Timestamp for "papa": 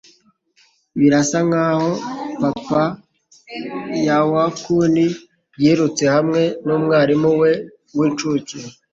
2.41-2.83